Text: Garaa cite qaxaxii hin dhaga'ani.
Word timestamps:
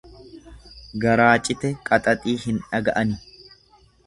Garaa 1.03 1.35
cite 1.49 1.71
qaxaxii 1.91 2.35
hin 2.47 2.59
dhaga'ani. 2.65 3.21